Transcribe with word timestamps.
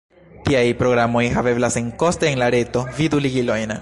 Tiaj 0.47 0.63
programoj 0.79 1.23
haveblas 1.35 1.77
senkoste 1.79 2.29
en 2.31 2.41
la 2.45 2.49
reto, 2.57 2.85
vidu 3.01 3.21
ligilojn. 3.29 3.69